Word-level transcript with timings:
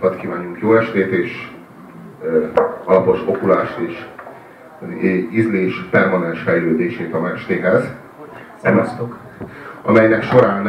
hadd 0.00 0.16
kívánjunk 0.16 0.58
jó 0.60 0.76
estét, 0.76 1.10
és 1.10 1.48
alapos 2.84 3.20
okulást 3.26 3.78
és 3.78 4.04
ízlés 5.30 5.84
permanens 5.90 6.40
fejlődését 6.40 7.14
a 7.14 7.20
mestéhez. 7.20 7.84
Szevasztok! 8.62 9.18
Amelynek 9.82 10.22
során 10.22 10.68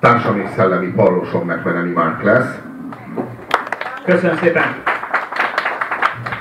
társam 0.00 0.40
és 0.40 0.48
szellemi 0.54 0.86
pallosom 0.86 1.48
McMenemy 1.48 1.90
Mark 1.90 2.22
lesz. 2.22 2.58
Köszönöm 4.04 4.36
szépen! 4.36 4.64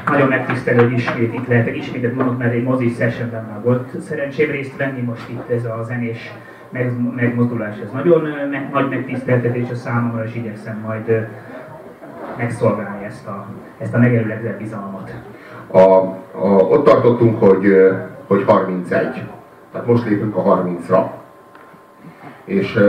Nagyon 0.06 0.28
megtisztelő, 0.28 0.78
hogy 0.78 0.92
ismét 0.92 1.34
itt 1.34 1.48
lehetek. 1.48 1.78
Ismétet 1.78 2.16
mondok, 2.16 2.38
mert 2.38 2.54
egy 2.54 2.64
mozi 2.64 2.90
sessionben 2.90 3.46
már 3.46 3.62
volt 3.62 4.02
szerencsém 4.02 4.52
részt 4.52 4.78
venni, 4.78 5.02
most 5.02 5.30
itt 5.30 5.50
ez 5.50 5.66
a 5.66 5.84
zenés 5.84 6.32
megmozdulás, 7.16 7.78
ez 7.78 7.92
nagyon 7.92 8.22
meg, 8.52 8.70
nagy 8.72 8.90
megtiszteltetés 8.90 9.70
a 9.70 9.76
számomra, 9.76 10.24
és 10.24 10.36
igyekszem 10.36 10.80
majd 10.86 11.28
megszolgálni 12.38 13.06
ezt 13.06 13.28
a, 13.28 13.46
ezt 13.78 13.94
a 13.94 13.98
megelőlegzett 13.98 14.58
bizalmat. 14.58 15.12
A, 15.68 15.80
a, 15.80 16.48
ott 16.70 16.86
tartottunk, 16.86 17.40
hogy, 17.40 17.92
hogy 18.28 18.44
31. 18.44 19.24
Tehát 19.72 19.88
most 19.88 20.06
lépünk 20.06 20.36
a 20.36 20.44
30-ra. 20.44 21.06
És, 22.46 22.80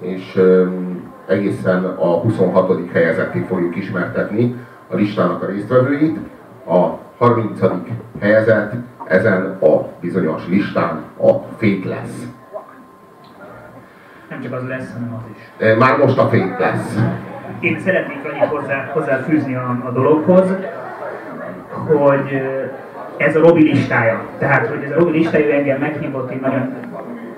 és 0.00 0.40
egészen 1.26 1.84
a 1.84 2.20
26. 2.20 2.92
helyezettig 2.92 3.44
fogjuk 3.44 3.76
ismertetni 3.76 4.56
a 4.88 4.94
listának 4.94 5.42
a 5.42 5.46
résztvevőit. 5.46 6.18
A 6.66 6.98
30. 7.18 7.60
helyezett 8.20 8.72
ezen 9.04 9.58
a 9.60 9.88
bizonyos 10.00 10.48
listán 10.48 11.02
a 11.16 11.32
fék 11.56 11.84
lesz. 11.84 12.26
Nem 14.32 14.40
csak 14.42 14.52
az 14.52 14.68
lesz, 14.68 14.92
hanem 14.92 15.14
az 15.14 15.22
is. 15.34 15.76
Már 15.78 15.98
most 15.98 16.18
a 16.18 16.28
fék 16.28 16.58
lesz. 16.58 16.98
Én 17.60 17.80
szeretnék 17.80 18.18
annyit 18.24 18.44
hozzá, 18.44 18.90
hozzáfűzni 18.92 19.54
a, 19.54 19.82
a 19.84 19.90
dologhoz, 19.90 20.56
hogy 21.68 22.42
ez 23.16 23.36
a 23.36 23.40
Robi 23.40 23.62
listája. 23.62 24.24
Tehát, 24.38 24.66
hogy 24.66 24.82
ez 24.84 24.90
a 24.90 24.94
Robi 24.98 25.10
listája 25.10 25.54
engem 25.54 25.80
meghívott, 25.80 26.30
én 26.30 26.38
nagyon, 26.42 26.74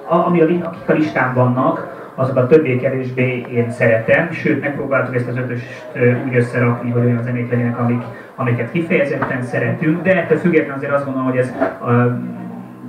ami 0.06 0.40
a, 0.40 0.44
akik 0.44 0.88
a 0.88 0.92
listán 0.92 1.34
vannak, 1.34 2.02
azokat 2.14 2.48
többé-kevésbé 2.48 3.46
én 3.52 3.70
szeretem, 3.70 4.32
sőt 4.32 4.60
megpróbáltuk 4.60 5.14
ezt 5.14 5.28
az 5.28 5.36
ötöst 5.36 5.66
úgy 6.26 6.36
összerakni, 6.36 6.90
hogy 6.90 7.04
olyan 7.04 7.22
zenék 7.22 7.50
legyenek, 7.50 7.78
amik, 7.78 8.02
amiket 8.34 8.70
kifejezetten 8.72 9.42
szeretünk, 9.42 10.02
de 10.02 10.16
ettől 10.16 10.38
függetlenül 10.38 10.74
azért 10.74 10.92
azt 10.92 11.04
gondolom, 11.04 11.28
hogy 11.28 11.38
ez 11.38 11.52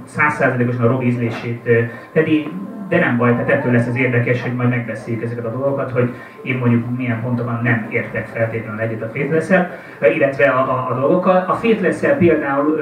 százszázalékosan 0.06 0.86
a 0.86 0.88
Robi 0.88 1.06
ízlését 1.06 1.70
pedig 2.14 2.50
de 2.90 3.00
nem 3.00 3.18
baj, 3.18 3.32
tehát 3.32 3.50
ettől 3.50 3.72
lesz 3.72 3.88
az 3.88 3.96
érdekes, 3.96 4.42
hogy 4.42 4.54
majd 4.54 4.70
megbeszéljük 4.70 5.24
ezeket 5.24 5.46
a 5.46 5.50
dolgokat, 5.50 5.92
hogy 5.92 6.14
én 6.42 6.58
mondjuk 6.58 6.98
milyen 6.98 7.22
pontokon 7.22 7.60
nem 7.64 7.88
értek 7.90 8.28
feltétlenül 8.28 8.80
egyet 8.80 9.02
a 9.02 9.10
fétleszel, 9.10 9.72
illetve 10.16 10.46
a, 10.50 10.60
a, 10.60 10.92
a 10.92 11.00
dolgokkal. 11.00 11.46
A 11.48 11.54
fétleszel 11.54 12.18
például 12.18 12.80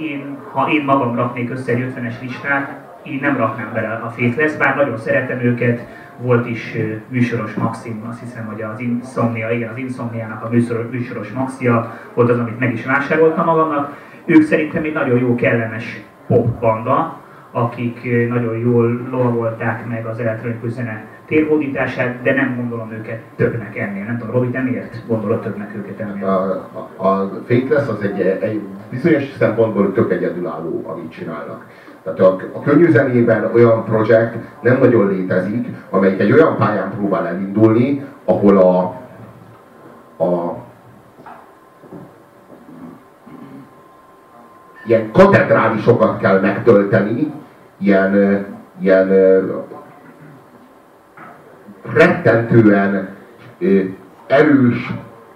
én, 0.00 0.36
ha 0.52 0.70
én 0.70 0.84
magam 0.84 1.14
raknék 1.16 1.50
össze 1.50 1.72
egy 1.72 1.92
50-es 1.94 2.20
listát, 2.22 2.78
én 3.02 3.18
nem 3.22 3.36
raknám 3.36 3.70
bele 3.72 4.00
a 4.04 4.08
fétlesz, 4.08 4.56
bár 4.56 4.76
nagyon 4.76 4.96
szeretem 4.96 5.40
őket, 5.40 5.86
volt 6.22 6.46
is 6.46 6.76
műsoros 7.08 7.54
Maxim, 7.54 8.04
azt 8.08 8.20
hiszem, 8.20 8.46
hogy 8.46 8.62
az 8.62 8.80
Insomnia, 8.80 9.50
igen, 9.50 9.70
az 9.70 9.76
Insomniának 9.76 10.44
a 10.44 10.48
műsoros, 10.48 10.84
műsoros 10.90 11.28
Maxia 11.28 11.98
volt 12.14 12.30
az, 12.30 12.38
amit 12.38 12.58
meg 12.58 12.72
is 12.72 12.84
vásároltam 12.84 13.44
magamnak. 13.44 13.96
Ők 14.24 14.42
szerintem 14.42 14.84
egy 14.84 14.92
nagyon 14.92 15.18
jó, 15.18 15.34
kellemes 15.34 16.00
pop 16.26 16.48
banda, 16.60 17.19
akik 17.52 18.28
nagyon 18.28 18.58
jól 18.58 19.08
lovagolták 19.10 19.86
meg 19.86 20.06
az 20.06 20.18
elektronikus 20.18 20.70
zene 20.70 21.04
térhódítását, 21.26 22.22
de 22.22 22.34
nem 22.34 22.56
gondolom 22.56 22.92
őket 22.92 23.20
többnek 23.36 23.76
ennél. 23.76 24.04
Nem 24.04 24.18
tudom, 24.18 24.34
Robi, 24.34 24.48
te 24.48 24.60
miért 24.60 25.06
gondolod 25.06 25.40
többnek 25.40 25.74
őket 25.76 26.00
ennél? 26.00 26.24
A, 26.26 26.68
a, 26.96 27.06
a 27.06 27.30
Faithless 27.46 27.88
az 27.88 28.02
egy, 28.02 28.20
egy 28.20 28.60
bizonyos 28.90 29.24
szempontból 29.38 29.92
tök 29.92 30.12
egyedülálló, 30.12 30.84
amit 30.86 31.10
csinálnak. 31.10 31.66
Tehát 32.02 32.18
a, 32.18 32.36
a 32.52 32.60
könnyű 32.60 32.90
zenében 32.90 33.50
olyan 33.54 33.84
projekt 33.84 34.36
nem 34.60 34.78
nagyon 34.78 35.08
létezik, 35.08 35.66
amelyik 35.90 36.20
egy 36.20 36.32
olyan 36.32 36.56
pályán 36.56 36.90
próbál 36.90 37.26
elindulni, 37.26 38.04
ahol 38.24 38.58
a, 38.58 38.78
a 40.24 40.56
ilyen 44.86 45.10
katedrálisokat 45.12 46.18
kell 46.18 46.40
megtölteni, 46.40 47.32
ilyen, 47.80 48.44
ilyen 48.80 49.08
rettentően 51.94 53.08
erős, 54.26 54.92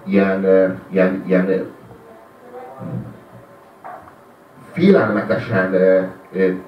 ilyen, 0.06 0.44
ilyen, 0.91 1.22
ilyen 1.27 1.66
félelmetesen 4.72 5.75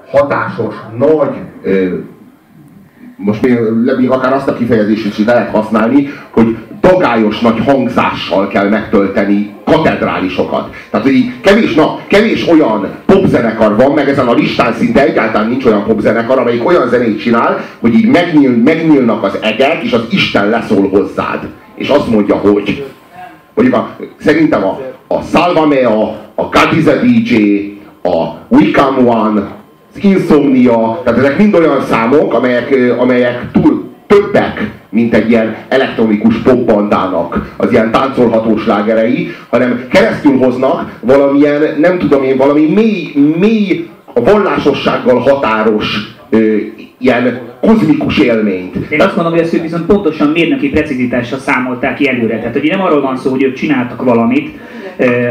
hatásos, 0.06 0.74
nagy, 0.96 1.40
most 3.16 3.42
még, 3.96 4.10
akár 4.10 4.32
azt 4.32 4.48
a 4.48 4.54
kifejezést 4.54 5.18
is 5.18 5.24
lehet 5.24 5.50
használni, 5.50 6.06
hogy 6.30 6.65
dagályos 6.90 7.38
nagy 7.38 7.60
hangzással 7.64 8.48
kell 8.48 8.68
megtölteni 8.68 9.54
katedrálisokat. 9.64 10.74
Tehát, 10.90 11.06
hogy 11.06 11.40
kevés, 11.40 11.74
na, 11.74 11.98
kevés 12.06 12.48
olyan 12.48 12.88
popzenekar 13.06 13.76
van, 13.76 13.90
meg 13.90 14.08
ezen 14.08 14.26
a 14.26 14.34
listán 14.34 14.72
szinte 14.72 15.02
egyáltalán 15.02 15.48
nincs 15.48 15.64
olyan 15.64 15.84
popzenekar, 15.84 16.38
amelyik 16.38 16.66
olyan 16.66 16.88
zenét 16.88 17.20
csinál, 17.20 17.64
hogy 17.80 17.94
így 17.94 18.06
megnyíl, 18.06 18.50
megnyílnak 18.50 19.22
az 19.22 19.38
egek, 19.42 19.82
és 19.82 19.92
az 19.92 20.02
Isten 20.10 20.48
leszól 20.48 20.88
hozzád. 20.88 21.48
És 21.74 21.88
azt 21.88 22.10
mondja, 22.10 22.36
hogy 22.36 22.84
mondjuk 23.54 23.76
a, 23.76 23.96
szerintem 24.18 24.64
a, 24.64 24.80
a 25.06 25.22
Salvamea, 25.22 26.24
a 26.34 26.42
a 26.44 26.48
DJ, 27.02 27.34
a 28.02 28.24
We 28.48 28.70
Come 28.72 29.10
One, 29.10 29.40
az 29.94 30.04
Insomnia, 30.04 31.00
tehát 31.04 31.18
ezek 31.18 31.38
mind 31.38 31.54
olyan 31.54 31.82
számok, 31.82 32.34
amelyek, 32.34 32.94
amelyek 32.98 33.50
túl 33.52 33.84
többek, 34.06 34.70
mint 34.88 35.14
egy 35.14 35.30
ilyen 35.30 35.56
elektronikus 35.68 36.36
popbandának 36.36 37.54
az 37.56 37.72
ilyen 37.72 37.90
táncolható 37.90 38.56
slágerei, 38.56 39.34
hanem 39.50 39.86
keresztül 39.90 40.38
hoznak 40.38 40.98
valamilyen, 41.00 41.62
nem 41.78 41.98
tudom 41.98 42.22
én, 42.22 42.36
valami 42.36 42.66
mély, 42.66 43.12
mély 43.38 43.88
a 44.14 44.20
vallásossággal 44.20 45.18
határos 45.18 46.14
ö, 46.30 46.56
ilyen 46.98 47.45
kozmikus 47.60 48.18
élményt. 48.18 48.76
Én 48.90 49.00
azt 49.00 49.16
mondom, 49.16 49.32
hogy 49.32 49.42
ezt 49.42 49.54
ők 49.54 49.62
viszont 49.62 49.86
pontosan 49.86 50.28
mérnöki 50.28 50.68
precizitással 50.68 51.38
számolták 51.38 51.94
ki 51.94 52.08
előre. 52.08 52.38
Tehát, 52.38 52.52
hogy 52.52 52.68
nem 52.68 52.80
arról 52.80 53.00
van 53.00 53.16
szó, 53.16 53.30
hogy 53.30 53.42
ők 53.42 53.54
csináltak 53.54 54.02
valamit, 54.02 54.58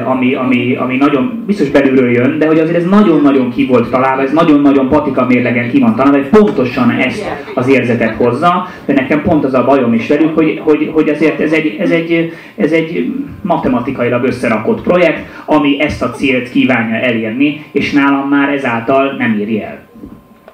ami, 0.05 0.33
ami, 0.33 0.75
ami 0.75 0.97
nagyon 0.97 1.43
biztos 1.45 1.69
belülről 1.69 2.11
jön, 2.11 2.37
de 2.39 2.47
hogy 2.47 2.59
azért 2.59 2.77
ez 2.77 2.85
nagyon-nagyon 2.85 3.51
ki 3.51 3.65
volt 3.65 3.89
találva, 3.89 4.21
ez 4.21 4.31
nagyon-nagyon 4.31 4.89
patika 4.89 5.25
mérlegen 5.25 5.69
ki 5.69 5.79
van 5.79 5.95
találva, 5.95 6.17
hogy 6.17 6.27
pontosan 6.27 6.89
ezt 6.89 7.23
az 7.53 7.67
érzetet 7.67 8.15
hozza, 8.15 8.67
de 8.85 8.93
nekem 8.93 9.21
pont 9.21 9.43
az 9.43 9.53
a 9.53 9.65
bajom 9.65 9.93
is 9.93 10.07
velük, 10.07 10.35
hogy, 10.35 10.61
hogy, 10.63 10.89
hogy 10.93 11.09
azért 11.09 11.39
ez 11.39 11.51
egy, 11.51 11.75
ez, 11.79 11.89
egy, 11.89 12.33
ez 12.55 12.71
egy 12.71 13.13
matematikailag 13.41 14.23
összerakott 14.23 14.81
projekt, 14.81 15.27
ami 15.45 15.81
ezt 15.81 16.01
a 16.01 16.11
célt 16.11 16.49
kívánja 16.49 16.95
elérni, 16.95 17.65
és 17.71 17.91
nálam 17.91 18.29
már 18.29 18.49
ezáltal 18.49 19.15
nem 19.17 19.37
éri 19.39 19.61
el 19.61 19.83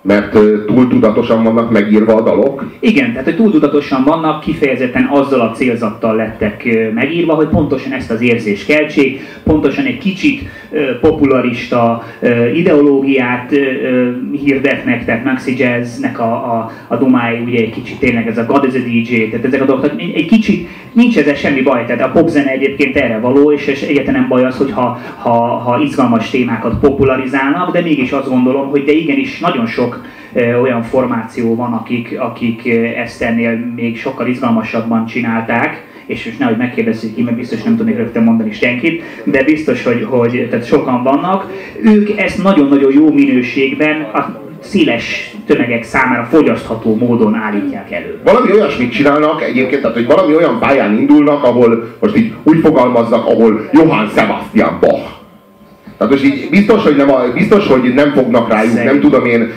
mert 0.02 0.32
túl 0.66 0.88
tudatosan 0.88 1.44
vannak 1.44 1.72
megírva 1.72 2.16
a 2.16 2.22
dalok? 2.22 2.72
Igen, 2.80 3.12
tehát 3.12 3.26
hogy 3.26 3.36
túl 3.36 3.52
tudatosan 3.52 4.04
vannak, 4.04 4.42
kifejezetten 4.42 5.10
azzal 5.12 5.40
a 5.40 5.52
célzattal 5.52 6.16
lettek 6.16 6.68
megírva, 6.94 7.34
hogy 7.34 7.48
pontosan 7.48 7.92
ezt 7.92 8.12
az 8.12 8.22
érzést 8.22 8.66
keltsék, 8.66 9.20
pontosan 9.44 9.86
egy 9.86 9.98
kicsit 9.98 10.42
popularista 11.02 12.04
ideológiát 12.56 13.54
hirdetnek, 14.32 15.06
tehát 15.06 15.24
Maxi 15.24 15.58
Jazznek 15.58 16.20
a, 16.20 16.34
a, 16.34 16.72
a 16.88 16.96
dumái 16.96 17.40
ugye 17.46 17.60
egy 17.60 17.74
kicsit 17.74 18.00
tényleg 18.00 18.28
ez 18.28 18.38
a 18.38 18.46
God 18.46 18.66
is 18.68 18.74
a 18.74 18.84
DJ, 18.84 19.30
tehát 19.30 19.46
ezek 19.46 19.62
a 19.62 19.66
dolgok, 19.66 19.86
tehát 19.86 20.00
egy 20.00 20.28
kicsit 20.28 20.68
nincs 20.94 21.18
ezzel 21.18 21.36
semmi 21.36 21.62
baj, 21.62 21.86
tehát 21.86 22.02
a 22.02 22.20
popzene 22.20 22.52
egyébként 22.52 22.96
erre 22.96 23.20
való, 23.20 23.52
és, 23.52 23.68
és 23.68 23.82
egyetlen 23.82 24.14
nem 24.14 24.28
baj 24.28 24.44
az, 24.44 24.58
hogy 24.58 24.72
ha, 24.72 25.00
ha, 25.18 25.40
ha 25.40 25.82
izgalmas 25.82 26.30
témákat 26.30 26.80
popularizálnak, 26.80 27.72
de 27.72 27.82
mégis 27.82 28.12
azt 28.12 28.30
gondolom, 28.30 28.70
hogy 28.70 28.84
de 28.84 28.92
igenis 28.92 29.40
nagyon 29.40 29.66
sok 29.66 30.02
olyan 30.62 30.84
formáció 30.84 31.56
van, 31.56 31.74
akik, 31.74 32.20
akik 32.20 32.68
ezt 32.98 33.22
ennél 33.22 33.74
még 33.76 33.98
sokkal 33.98 34.28
izgalmasabban 34.28 35.06
csinálták, 35.06 35.90
és 36.06 36.26
most 36.26 36.40
nehogy 36.40 36.58
megkérdezzük 36.58 37.16
ki, 37.16 37.22
mert 37.22 37.36
biztos 37.36 37.64
nem 37.64 37.78
tudnék 37.78 37.98
rögtön 37.98 38.24
mondani 38.24 38.52
senkit, 38.52 39.04
de 39.24 39.44
biztos, 39.44 39.84
hogy, 39.84 40.04
hogy 40.10 40.48
tehát 40.50 40.66
sokan 40.66 41.04
vannak. 41.04 41.52
Ők 41.84 42.18
ezt 42.18 42.44
nagyon-nagyon 42.44 42.94
jó 42.94 43.14
minőségben, 43.14 44.02
széles 44.62 45.36
tömegek 45.46 45.84
számára 45.84 46.24
fogyasztható 46.24 46.96
módon 46.96 47.36
állítják 47.36 47.92
elő. 47.92 48.20
Valami 48.24 48.52
olyasmit 48.52 48.92
csinálnak 48.92 49.44
egyébként, 49.44 49.82
tehát 49.82 49.96
hogy 49.96 50.06
valami 50.06 50.36
olyan 50.36 50.60
pályán 50.60 50.98
indulnak, 50.98 51.44
ahol 51.44 51.96
most 52.00 52.18
így 52.18 52.34
úgy 52.44 52.60
fogalmaznak, 52.60 53.26
ahol 53.26 53.70
Johann 53.72 54.08
Sebastian 54.16 54.78
Bach 54.80 55.10
Tehát 55.98 56.14
most 56.14 56.26
így 56.26 56.48
biztos, 56.50 56.84
hogy 56.84 56.96
nem, 56.96 57.12
a, 57.12 57.32
biztos, 57.34 57.68
hogy 57.68 57.94
nem 57.94 58.12
fognak 58.12 58.50
rájuk, 58.50 58.72
Szerint. 58.72 58.92
nem 58.92 59.02
tudom 59.02 59.26
én, 59.26 59.52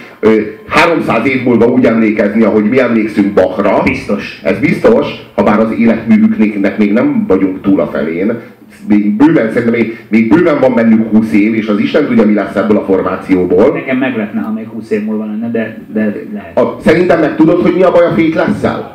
300 0.69 1.27
év 1.27 1.43
múlva 1.43 1.67
úgy 1.67 1.85
emlékezni, 1.85 2.43
ahogy 2.43 2.65
mi 2.65 2.81
emlékszünk 2.81 3.33
Bachra. 3.33 3.83
Biztos. 3.83 4.41
Ez 4.43 4.59
biztos, 4.59 5.07
ha 5.35 5.43
bár 5.43 5.61
az 5.61 5.71
életművüknek 5.79 6.79
még 6.79 6.93
nem 6.93 7.25
vagyunk 7.27 7.61
túl 7.61 7.81
a 7.81 7.87
felén, 7.87 8.41
még 8.89 9.17
bőven, 9.17 9.53
szerintem 9.53 9.81
még, 9.81 10.05
még 10.09 10.29
bőven 10.29 10.61
van 10.61 10.75
bennük 10.75 11.11
20 11.11 11.33
év, 11.33 11.55
és 11.55 11.67
az 11.67 11.79
Isten 11.79 12.07
tudja, 12.07 12.27
mi 12.27 12.35
lesz 12.35 12.55
ebből 12.55 12.77
a 12.77 12.85
formációból. 12.85 13.73
Nekem 13.73 13.97
meglepne, 13.97 14.41
ha 14.41 14.53
még 14.53 14.69
20 14.69 14.91
év 14.91 15.05
múlva 15.05 15.25
lenne, 15.25 15.51
de, 15.51 15.79
de 15.93 16.15
lehet. 16.33 16.59
A, 16.59 16.77
szerintem 16.81 17.21
meg 17.21 17.37
tudod, 17.37 17.63
hogy 17.63 17.75
mi 17.75 17.83
a 17.83 17.91
baj 17.91 18.07
a 18.07 18.11
fét 18.11 18.35
leszel? 18.35 18.95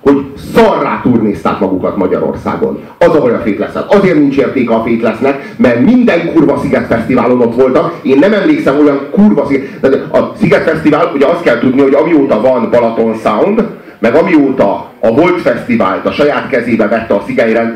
hogy 0.00 0.24
szarrá 0.54 1.00
turnézták 1.02 1.58
magukat 1.58 1.96
Magyarországon. 1.96 2.78
Az 2.98 3.14
a 3.16 3.20
baj 3.20 3.34
a 3.34 3.38
fétlesznek. 3.38 3.84
Azért 3.88 4.18
nincs 4.18 4.36
értéke 4.36 4.74
a 4.74 4.82
fétlesznek, 4.82 5.54
mert 5.56 5.84
minden 5.84 6.32
kurva 6.32 6.58
Sziget 6.58 6.86
Fesztiválon 6.86 7.40
ott 7.40 7.54
voltak. 7.54 7.98
Én 8.02 8.18
nem 8.18 8.32
emlékszem 8.32 8.78
olyan 8.78 9.00
kurva 9.10 9.46
Sziget... 9.46 9.80
De 9.80 10.18
a 10.18 10.32
Sziget 10.36 10.62
Fesztivál, 10.62 11.10
ugye 11.14 11.26
azt 11.26 11.42
kell 11.42 11.58
tudni, 11.58 11.80
hogy 11.80 11.94
amióta 11.94 12.40
van 12.40 12.70
Balaton 12.70 13.14
Sound, 13.14 13.64
meg 14.00 14.14
amióta 14.14 14.90
a 15.00 15.12
Volt 15.12 15.40
Fesztivált 15.40 16.06
a 16.06 16.12
saját 16.12 16.48
kezébe 16.48 16.88
vette 16.88 17.14
a 17.14 17.24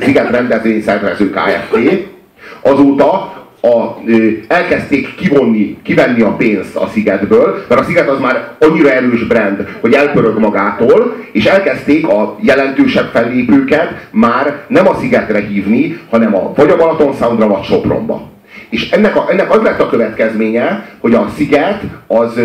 Sziget 0.01 0.31
rendezvényszervező 0.31 1.31
Kft., 1.31 2.13
azóta 2.61 3.33
a, 3.61 3.97
ö, 4.07 4.29
elkezdték 4.49 5.15
kivonni, 5.15 5.77
kivenni 5.83 6.21
a 6.21 6.33
pénzt 6.33 6.77
a 6.77 6.89
Szigetből, 6.93 7.65
mert 7.69 7.81
a 7.81 7.85
Sziget 7.85 8.09
az 8.09 8.21
már 8.21 8.49
annyira 8.59 8.91
erős 8.91 9.27
brand, 9.27 9.69
hogy 9.81 9.93
elpörög 9.93 10.39
magától, 10.39 11.17
és 11.33 11.45
elkezdték 11.45 12.09
a 12.09 12.37
jelentősebb 12.41 13.11
fellépőket 13.13 14.07
már 14.11 14.63
nem 14.67 14.89
a 14.89 14.95
Szigetre 15.01 15.41
hívni, 15.41 16.01
hanem 16.11 16.35
a 16.35 16.53
vagy 16.57 16.71
a 16.71 16.77
Balaton 16.77 17.15
Soundra, 17.15 17.47
vagy 17.47 17.63
Sopronba. 17.63 18.29
És 18.69 18.91
ennek, 18.91 19.17
a, 19.17 19.27
ennek 19.31 19.55
az 19.55 19.63
lett 19.63 19.81
a 19.81 19.89
következménye, 19.89 20.89
hogy 20.99 21.15
a 21.15 21.29
Sziget 21.37 21.83
az, 22.07 22.41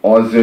az 0.00 0.36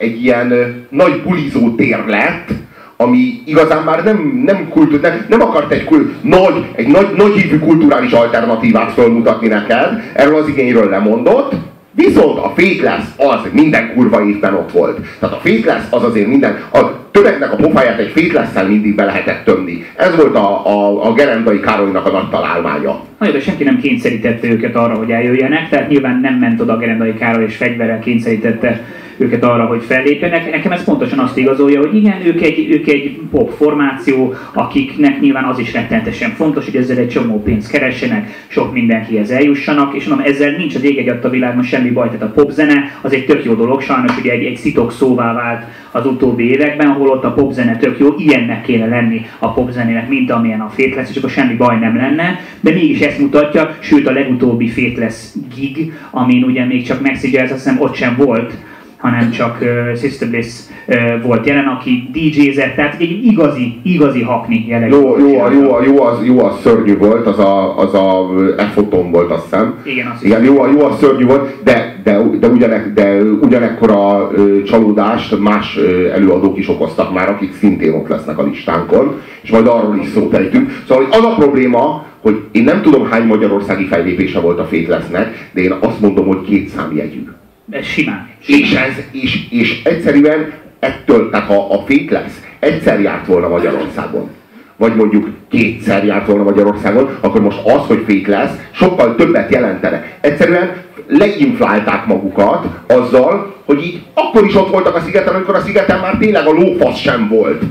egy 0.00 0.24
ilyen 0.24 0.52
nagy 0.88 1.22
bulizó 1.22 1.74
tér 1.74 2.04
lett, 2.06 2.48
ami 2.96 3.42
igazán 3.44 3.82
már 3.82 4.04
nem, 4.04 4.42
nem, 4.44 4.68
kultúr, 4.68 5.00
nem, 5.00 5.24
nem 5.28 5.40
akart 5.40 5.72
egy, 5.72 5.84
kul, 5.84 6.14
nagy, 6.20 6.64
egy 6.72 6.86
nagy, 6.86 7.08
nagy 7.16 7.32
hívű 7.32 7.58
kulturális 7.58 8.12
alternatívát 8.12 8.92
fölmutatni 8.92 9.48
neked, 9.48 10.02
erről 10.14 10.36
az 10.36 10.48
igényről 10.48 10.88
lemondott, 10.88 11.54
Viszont 11.92 12.38
a 12.38 12.52
fék 12.56 12.82
lesz 12.82 13.14
az 13.16 13.40
minden 13.52 13.92
kurva 13.94 14.24
évben 14.24 14.54
ott 14.54 14.72
volt. 14.72 15.00
Tehát 15.18 15.34
a 15.34 15.40
fék 15.40 15.64
lesz 15.64 15.86
az 15.90 16.02
azért 16.02 16.26
minden, 16.26 16.64
a 16.72 17.09
tömegnek 17.10 17.52
a 17.52 17.56
pofáját 17.56 17.98
egy 17.98 18.10
fék 18.10 18.32
lesz 18.32 18.66
mindig 18.68 18.94
be 18.94 19.04
lehetett 19.04 19.44
tömni. 19.44 19.84
Ez 19.96 20.16
volt 20.16 20.34
a, 20.34 20.66
a, 20.66 21.08
a 21.08 21.12
Gerendai 21.12 21.60
Károlynak 21.60 22.06
a 22.06 22.10
nagy 22.10 22.28
találmánya. 22.28 23.04
Na 23.18 23.30
de 23.30 23.40
senki 23.40 23.64
nem 23.64 23.80
kényszerítette 23.80 24.48
őket 24.48 24.76
arra, 24.76 24.94
hogy 24.94 25.10
eljöjjenek, 25.10 25.68
tehát 25.68 25.88
nyilván 25.88 26.20
nem 26.20 26.34
ment 26.34 26.60
oda 26.60 26.72
a 26.72 26.78
Gerendai 26.78 27.14
Károly 27.14 27.44
és 27.44 27.56
fegyverrel 27.56 27.98
kényszerítette 27.98 28.84
őket 29.20 29.44
arra, 29.44 29.66
hogy 29.66 29.82
fellépjenek. 29.82 30.50
Nekem 30.50 30.72
ez 30.72 30.84
pontosan 30.84 31.18
azt 31.18 31.36
igazolja, 31.36 31.80
hogy 31.80 31.94
igen, 31.94 32.26
ők 32.26 32.42
egy, 32.42 32.70
ők 32.70 32.88
egy 32.88 33.20
pop 33.30 33.50
formáció, 33.50 34.34
akiknek 34.52 35.20
nyilván 35.20 35.44
az 35.44 35.58
is 35.58 35.72
rettenetesen 35.72 36.30
fontos, 36.30 36.64
hogy 36.64 36.76
ezzel 36.76 36.96
egy 36.96 37.08
csomó 37.08 37.42
pénzt 37.42 37.70
keressenek, 37.70 38.46
sok 38.48 38.72
mindenkihez 38.72 39.30
eljussanak, 39.30 39.94
és 39.94 40.06
mondom, 40.06 40.26
ezzel 40.26 40.50
nincs 40.50 40.74
az 40.74 40.84
ég 40.84 40.98
egy 40.98 41.18
a 41.22 41.28
világban 41.28 41.62
semmi 41.62 41.90
baj, 41.90 42.06
tehát 42.06 42.22
a 42.22 42.32
popzene 42.40 42.98
az 43.00 43.12
egy 43.12 43.26
tök 43.26 43.44
jó 43.44 43.54
dolog, 43.54 43.80
sajnos 43.80 44.18
ugye 44.18 44.32
egy, 44.32 44.44
egy 44.44 44.56
szitok 44.56 44.92
szóvá 44.92 45.34
vált 45.34 45.64
az 45.90 46.06
utóbbi 46.06 46.50
években, 46.50 46.88
ahol 47.00 47.16
ott 47.16 47.24
a 47.24 47.32
popzene 47.32 47.76
tök 47.76 47.98
jó, 47.98 48.14
ilyennek 48.18 48.62
kéne 48.62 48.86
lenni 48.86 49.26
a 49.38 49.52
popzenének, 49.52 50.08
mint 50.08 50.30
amilyen 50.30 50.60
a 50.60 50.68
Fétlesz, 50.68 51.10
és 51.10 51.16
akkor 51.16 51.30
semmi 51.30 51.54
baj 51.54 51.78
nem 51.78 51.96
lenne, 51.96 52.40
de 52.60 52.70
mégis 52.70 53.00
ezt 53.00 53.18
mutatja, 53.18 53.76
sőt 53.80 54.06
a 54.06 54.12
legutóbbi 54.12 54.68
Fétlesz 54.68 55.36
gig, 55.54 55.92
amin 56.10 56.44
ugye 56.44 56.64
még 56.64 56.86
csak 56.86 57.00
Mexi 57.00 57.32
Jazz, 57.32 57.50
azt 57.50 57.62
hiszem 57.62 57.80
ott 57.80 57.94
sem 57.94 58.16
volt, 58.16 58.56
hanem 59.00 59.30
csak 59.30 59.58
uh, 59.60 59.96
Sister 59.96 60.28
Bliss 60.28 60.60
uh, 60.86 61.22
volt 61.22 61.46
jelen, 61.46 61.66
aki 61.66 62.10
DJ-zett, 62.12 62.74
tehát 62.74 63.00
egy 63.00 63.24
igazi, 63.24 63.78
igazi 63.82 64.22
hakni 64.22 64.64
jellegű. 64.68 64.94
Jó, 64.94 65.18
jó, 65.18 65.28
jó, 65.28 65.50
jó, 65.50 65.82
jó, 65.82 66.02
az, 66.02 66.24
jó, 66.24 66.44
az 66.44 66.60
szörnyű 66.60 66.96
volt, 66.96 67.26
az 67.26 67.38
a, 67.38 67.78
az 67.78 67.94
a 67.94 68.30
Efoton 68.56 69.10
volt, 69.10 69.30
azt 69.30 69.42
hiszem. 69.42 69.74
Igen, 69.84 70.06
azt 70.06 70.24
Igen, 70.24 70.44
jó, 70.44 70.66
jó, 70.66 70.84
az 70.84 70.98
szörnyű 70.98 71.26
volt, 71.26 71.62
de, 71.64 72.00
de, 72.04 72.20
de, 72.40 72.48
ugyanek, 72.48 72.92
de 72.92 73.22
ugyanekkora 73.22 74.30
uh, 74.32 74.62
csalódást 74.62 75.38
más 75.38 75.76
uh, 75.76 76.14
előadók 76.14 76.58
is 76.58 76.68
okoztak 76.68 77.12
már, 77.14 77.28
akik 77.28 77.54
szintén 77.54 77.92
ott 77.92 78.08
lesznek 78.08 78.38
a 78.38 78.42
listánkon, 78.42 79.20
és 79.42 79.50
majd 79.50 79.66
arról 79.66 79.98
is 80.02 80.08
szót 80.08 80.34
ejtünk. 80.34 80.82
Szóval 80.88 81.06
az 81.10 81.24
a 81.24 81.34
probléma, 81.34 82.04
hogy 82.20 82.40
én 82.52 82.64
nem 82.64 82.82
tudom 82.82 83.06
hány 83.10 83.26
magyarországi 83.26 83.84
fejlépése 83.84 84.40
volt 84.40 84.58
a 84.58 84.64
Fétlesznek, 84.64 85.50
de 85.52 85.60
én 85.60 85.74
azt 85.80 86.00
mondom, 86.00 86.26
hogy 86.26 86.42
két 86.42 86.68
számjegyű. 86.68 87.26
Ez 87.70 87.84
simán. 87.84 88.28
És, 88.46 88.72
ez, 88.72 88.92
és, 89.10 89.50
és 89.50 89.82
egyszerűen 89.84 90.52
ettől, 90.78 91.30
tehát 91.30 91.46
ha 91.46 91.72
a 91.74 91.82
fék 91.86 92.10
lesz, 92.10 92.40
egyszer 92.58 93.00
járt 93.00 93.26
volna 93.26 93.48
Magyarországon, 93.48 94.30
vagy 94.76 94.94
mondjuk 94.94 95.28
kétszer 95.48 96.04
járt 96.04 96.26
volna 96.26 96.42
Magyarországon, 96.42 97.18
akkor 97.20 97.40
most 97.40 97.60
az, 97.64 97.86
hogy 97.86 98.02
fék 98.06 98.26
lesz, 98.26 98.52
sokkal 98.70 99.14
többet 99.14 99.52
jelentene. 99.52 100.04
Egyszerűen 100.20 100.76
leinflálták 101.06 102.06
magukat 102.06 102.66
azzal, 102.86 103.59
hogy 103.70 103.84
így 103.84 104.00
akkor 104.14 104.44
is 104.44 104.54
ott 104.54 104.70
voltak 104.70 104.96
a 104.96 105.00
szigeten, 105.00 105.34
amikor 105.34 105.54
a 105.54 105.60
szigeten 105.60 106.00
már 106.00 106.16
tényleg 106.20 106.46
a 106.46 106.52
lófasz 106.52 106.98
sem 106.98 107.28
volt. 107.28 107.62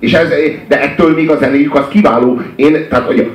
És 0.00 0.12
ez, 0.12 0.28
de 0.68 0.80
ettől 0.80 1.14
még 1.14 1.30
a 1.30 1.36
zenéjük 1.36 1.74
az 1.74 1.84
kiváló. 1.90 2.40
Én, 2.56 2.86
tehát, 2.88 3.10
ugye, 3.10 3.26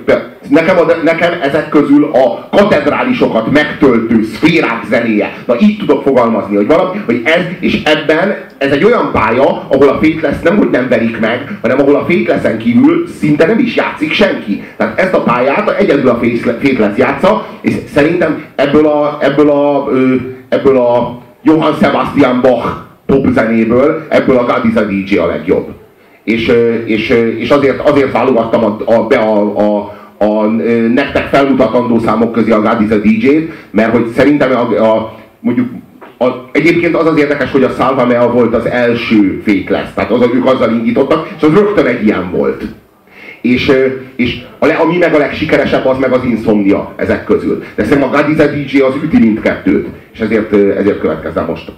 nekem, 0.49 0.77
a, 0.77 0.85
nekem 1.03 1.33
ezek 1.41 1.69
közül 1.69 2.09
a 2.13 2.47
katedrálisokat 2.57 3.51
megtöltő 3.51 4.23
szférák 4.23 4.83
zenéje. 4.89 5.33
Na 5.45 5.55
így 5.59 5.77
tudok 5.77 6.03
fogalmazni, 6.03 6.55
hogy 6.55 6.67
valami, 6.67 7.01
hogy 7.05 7.21
ez, 7.23 7.41
és 7.59 7.81
ebben 7.83 8.35
ez 8.57 8.71
egy 8.71 8.83
olyan 8.83 9.09
pálya, 9.11 9.67
ahol 9.67 9.89
a 9.89 9.97
fék 10.01 10.21
lesz 10.21 10.41
nem, 10.41 10.57
hogy 10.57 10.69
nem 10.69 10.87
verik 10.89 11.19
meg, 11.19 11.57
hanem 11.61 11.79
ahol 11.79 11.95
a 11.95 12.05
fék 12.05 12.27
leszen 12.27 12.57
kívül 12.57 13.07
szinte 13.19 13.45
nem 13.45 13.59
is 13.59 13.75
játszik 13.75 14.13
senki. 14.13 14.63
Tehát 14.77 14.99
ezt 14.99 15.13
a 15.13 15.23
pályát 15.23 15.69
egyedül 15.69 16.09
a 16.09 16.19
fék 16.59 16.79
lesz 16.79 16.97
játsza, 16.97 17.45
és 17.61 17.73
szerintem 17.93 18.43
ebből 18.55 18.85
a, 18.85 19.17
ebből 19.21 19.49
a, 19.49 19.89
ebből 20.49 20.77
a 20.77 21.21
Johann 21.43 21.73
Sebastian 21.81 22.41
Bach 22.41 22.67
popzenéből, 23.05 24.05
ebből 24.09 24.37
a 24.37 24.45
God 24.45 24.65
is 24.65 24.75
a 24.75 24.85
DJ 24.85 25.17
a 25.17 25.25
legjobb. 25.25 25.67
És, 26.23 26.51
és, 26.85 27.09
és 27.37 27.49
azért, 27.49 27.89
azért 27.89 28.11
válogattam 28.11 28.63
a, 28.63 28.77
a, 28.85 29.07
be 29.07 29.15
a, 29.15 29.57
a, 29.57 29.93
a 30.25 30.45
nektek 30.93 31.27
felmutatandó 31.27 31.99
számok 31.99 32.31
közé 32.31 32.51
a 32.51 32.61
God 32.61 32.81
is 32.81 32.91
a 32.91 32.97
DJ-t, 32.97 33.51
mert 33.71 33.91
hogy 33.91 34.07
szerintem 34.07 34.51
a, 34.51 34.85
a 34.85 35.13
mondjuk 35.39 35.67
a, 36.17 36.25
egyébként 36.51 36.95
az 36.95 37.07
az 37.07 37.17
érdekes, 37.17 37.51
hogy 37.51 37.63
a 37.63 37.69
Salva 37.69 38.05
Mea 38.05 38.31
volt 38.31 38.55
az 38.55 38.65
első 38.65 39.41
fék 39.43 39.69
lesz, 39.69 39.93
tehát 39.93 40.11
az, 40.11 40.29
ők 40.33 40.45
azzal 40.45 40.71
indítottak, 40.71 41.27
és 41.37 41.43
az 41.43 41.53
rögtön 41.53 41.85
egy 41.85 42.05
ilyen 42.05 42.31
volt. 42.31 42.63
És, 43.43 43.71
és 44.15 44.41
a, 44.59 44.67
ami 44.79 44.97
meg 44.97 45.13
a 45.13 45.17
legsikeresebb, 45.17 45.85
az 45.85 45.97
meg 45.97 46.11
az 46.11 46.23
Insomnia 46.23 46.93
ezek 46.95 47.23
közül. 47.23 47.63
De 47.75 47.83
szerintem 47.83 48.09
a 48.09 48.15
a 48.43 48.47
DJ 48.47 48.79
az 48.79 48.95
üti 49.03 49.19
mindkettőt, 49.19 49.87
és 50.13 50.19
ezért, 50.19 50.53
ezért 50.53 50.99
következzen 50.99 51.45
most. 51.45 51.71